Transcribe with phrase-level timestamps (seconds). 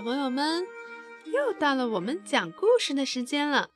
[0.00, 0.66] 小朋友们，
[1.26, 3.68] 又到了我们讲故事的时间了。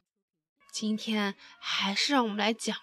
[0.72, 2.74] 今天还是让我们来讲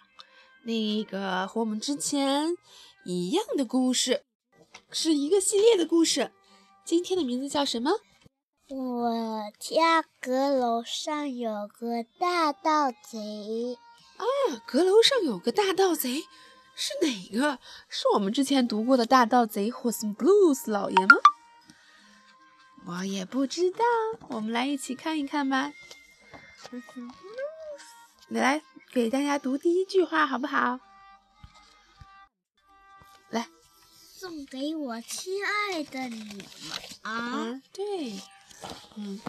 [0.63, 2.55] 那个和我们之前
[3.03, 4.21] 一样的故事，
[4.91, 6.31] 是一个系列的故事。
[6.85, 7.89] 今天的名字叫什么？
[8.69, 13.75] 我家阁楼上有个大盗贼。
[14.17, 16.25] 啊，阁楼上有个大盗贼，
[16.75, 17.57] 是哪个？
[17.89, 21.17] 是我们之前读过的大盗贼霍斯布鲁斯老爷吗？
[22.85, 23.79] 我也不知道，
[24.29, 25.71] 我们来一起看一看吧。
[28.27, 30.79] 你来给大家读第一句话好不好？
[33.29, 33.47] 来，
[34.17, 36.45] 送给我亲爱的你们
[37.01, 37.61] 啊！
[37.71, 38.19] 对，
[38.95, 39.21] 嗯，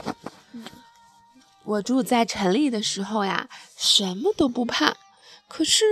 [1.64, 4.96] 我住在城里的时候呀，什么都不怕。
[5.48, 5.84] 可是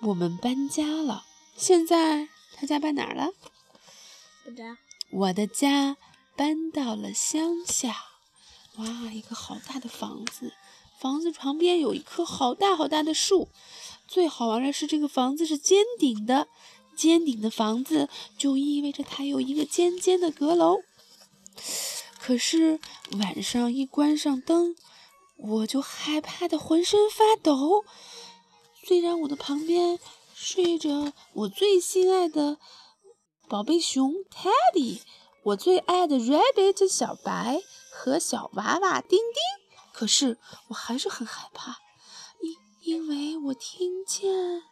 [0.00, 1.24] 我们搬家了，
[1.56, 3.30] 现在他家搬哪儿了？
[4.44, 4.76] 不知道。
[5.10, 5.96] 我的家。
[6.36, 7.94] 搬到了乡下，
[8.76, 10.52] 哇，一个好大的房子，
[10.98, 13.48] 房子旁边有一棵好大好大的树。
[14.08, 16.48] 最好玩的是，这个房子是尖顶的，
[16.96, 20.78] 尖顶的房子就意味着它有一个尖尖的阁楼。
[22.18, 22.80] 可是
[23.12, 24.74] 晚上一关上灯，
[25.36, 27.84] 我就害怕的浑身发抖。
[28.82, 30.00] 虽然我的旁边
[30.34, 32.58] 睡着我最心爱的
[33.48, 34.98] 宝贝熊 Teddy。
[35.44, 37.60] 我最爱的 rabbit 小白
[37.92, 39.42] 和小娃娃丁丁，
[39.92, 41.76] 可是我还是很害怕，
[42.40, 42.56] 因
[42.94, 44.62] 因为我听见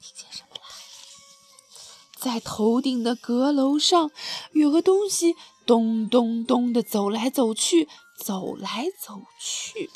[0.00, 0.62] 听见什么了？
[2.18, 4.10] 在头顶的阁楼上，
[4.52, 5.36] 有个东西
[5.66, 9.90] 咚咚咚的走来走去，走来走去。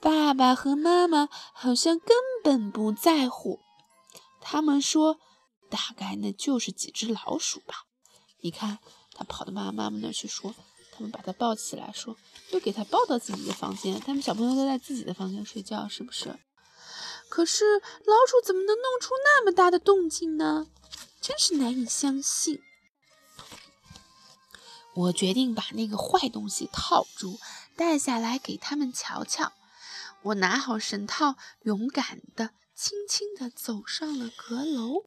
[0.00, 3.60] 爸爸和妈妈好像根本不在乎，
[4.40, 5.20] 他们说。
[5.68, 7.86] 大概那就是几只老鼠吧。
[8.40, 8.78] 你看，
[9.12, 10.54] 他跑到妈妈妈妈那儿去说，
[10.92, 12.16] 他们把他抱起来，说
[12.50, 13.98] 又给他抱到自己的房间。
[14.00, 16.38] 他们小朋友都在自己的房间睡觉，是不是？
[17.28, 20.68] 可是老鼠怎么能弄出那么大的动静呢？
[21.20, 22.60] 真是难以相信。
[24.94, 27.38] 我决定把那个坏东西套住，
[27.76, 29.52] 带下来给他们瞧瞧。
[30.22, 35.04] 我拿好绳套，勇敢的、轻轻的走上了阁楼。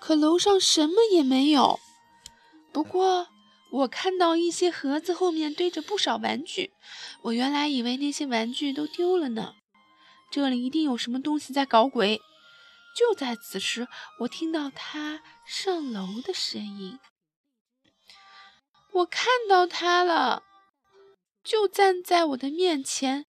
[0.00, 1.78] 可楼上什么也没有。
[2.72, 3.28] 不过
[3.70, 6.72] 我看到一些盒子后面堆着不少玩具，
[7.22, 9.54] 我原来以为那些玩具都丢了呢。
[10.30, 12.20] 这里一定有什么东西在搞鬼。
[12.96, 13.86] 就在此时，
[14.20, 16.98] 我听到他上楼的声音。
[18.92, 20.42] 我看到他了，
[21.44, 23.26] 就站在我的面前，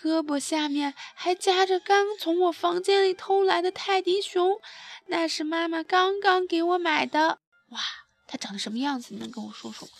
[0.00, 4.60] 胳膊下面还夹着刚从我房间里偷来的泰迪熊。
[5.06, 7.40] 那是妈妈刚刚给我买的。
[7.68, 7.80] 哇，
[8.26, 9.14] 它长得什么样子？
[9.14, 9.94] 你能跟我说说吗？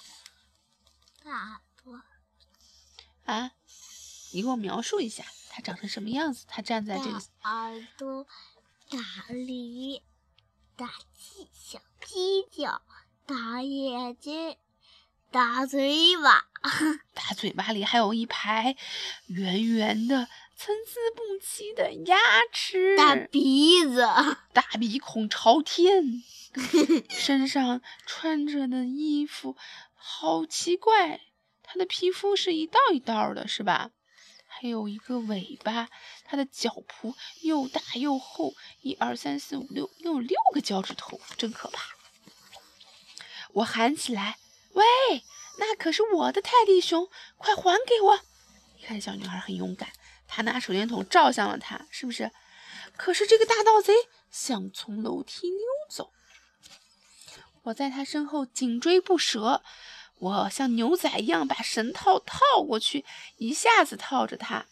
[1.24, 2.02] 大耳朵。
[3.24, 3.52] 啊，
[4.32, 6.44] 你给我描述一下，它长成什么样子？
[6.48, 7.20] 它站在这个。
[7.42, 8.26] 耳朵，
[8.90, 10.02] 大梨，
[10.76, 12.82] 大犄小犄角，
[13.24, 14.56] 大眼睛，
[15.30, 16.46] 大嘴巴。
[17.14, 18.76] 大嘴巴里还有一排
[19.26, 20.28] 圆圆的。
[20.58, 22.16] 参差不齐的牙
[22.50, 24.08] 齿，大鼻子，
[24.54, 26.22] 大鼻孔朝天，
[27.10, 29.54] 身上穿着的衣服
[29.94, 31.20] 好奇怪，
[31.62, 33.90] 它的皮肤是一道一道的，是吧？
[34.46, 35.90] 还有一个尾巴，
[36.24, 41.90] 它的脚蹼又大又厚，一二三四五六，有六个脚趾头，真可怕！
[43.52, 44.38] 我喊起来
[44.76, 44.84] ：“喂，
[45.58, 48.20] 那可是我的泰迪熊，快还给我！”
[48.78, 49.90] 你看，小女孩很勇敢。
[50.28, 52.30] 她拿手电筒照向了他，是不是？
[52.96, 53.94] 可是这个大盗贼
[54.30, 55.60] 想从楼梯溜
[55.90, 56.12] 走，
[57.62, 59.62] 我在他身后紧追不舍。
[60.18, 63.04] 我像牛仔一样把绳套套过去，
[63.36, 64.66] 一下子套着他。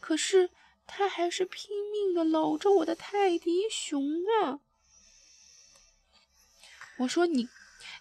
[0.00, 0.50] 可是
[0.86, 4.04] 他还是拼命地搂着我的泰迪熊
[4.42, 4.58] 啊！
[6.98, 7.48] 我说：“你、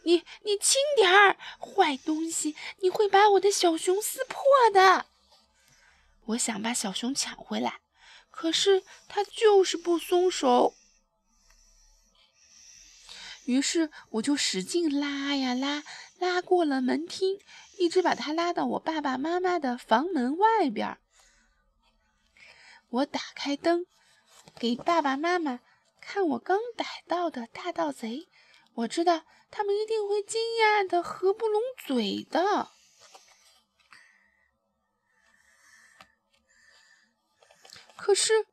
[0.04, 2.56] 你、你轻点儿，坏东西！
[2.80, 4.44] 你会把我的小熊撕破
[4.74, 5.06] 的。”
[6.28, 7.82] 我想把小熊抢回来，
[8.30, 10.76] 可是它就是不松手。
[13.46, 15.84] 于是我就使劲拉呀拉，
[16.20, 17.40] 拉过了门厅，
[17.80, 21.00] 一直把它拉到我爸爸妈妈的房门外边。
[22.90, 23.88] 我打开灯，
[24.56, 25.62] 给爸爸妈妈
[26.00, 28.28] 看我刚逮到的大盗贼。
[28.80, 32.70] 我知道他们一定会惊讶的合不拢嘴的。
[37.98, 38.46] 可是，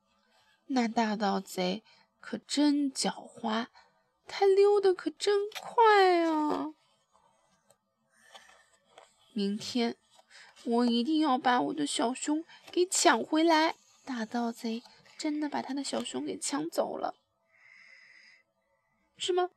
[0.67, 1.85] 那大盗贼
[2.19, 3.69] 可真狡猾，
[4.27, 6.75] 他溜得可真快啊！
[9.33, 9.97] 明天
[10.65, 13.77] 我一定要把我的小熊给抢回来。
[14.05, 14.83] 大盗贼
[15.17, 17.15] 真的把他的小熊给抢走了，
[19.17, 19.51] 是吗？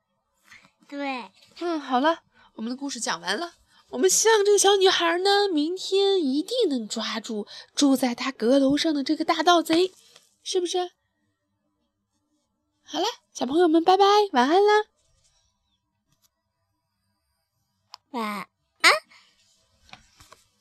[0.90, 1.32] 对。
[1.60, 2.24] 嗯，好了，
[2.56, 3.54] 我们的故事讲完了。
[3.90, 9.94] 我们希望这个小女孩呢，明天一定能抓住住在她阁楼上的这个大盗贼，
[10.44, 10.92] 是不是？
[12.84, 14.86] 好了，小朋友们，拜拜，晚安啦！
[18.10, 18.50] 晚。